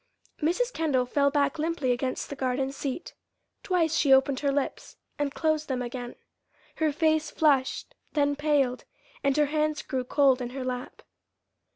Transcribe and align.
Mrs. 0.41 0.73
Kendall 0.73 1.05
fell 1.05 1.29
back 1.29 1.59
limply 1.59 1.91
against 1.91 2.31
the 2.31 2.35
garden 2.35 2.71
seat. 2.71 3.13
Twice 3.61 3.95
she 3.95 4.11
opened 4.11 4.39
her 4.39 4.51
lips 4.51 4.97
and 5.19 5.31
closed 5.31 5.67
them 5.67 5.83
again. 5.83 6.15
Her 6.77 6.91
face 6.91 7.29
flushed, 7.29 7.93
then 8.13 8.35
paled, 8.35 8.83
and 9.23 9.37
her 9.37 9.45
hands 9.53 9.83
grew 9.83 10.03
cold 10.03 10.41
in 10.41 10.49
her 10.57 10.63
lap. 10.65 11.03